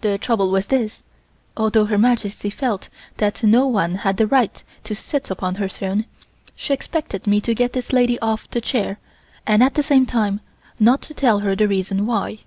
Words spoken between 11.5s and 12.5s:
the reason why.